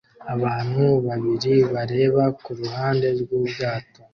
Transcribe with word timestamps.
Abantu 0.35 0.83
babiri 1.07 1.53
bareba 1.73 2.23
ku 2.41 2.49
ruhande 2.59 3.07
rw'ubwato 3.19 3.99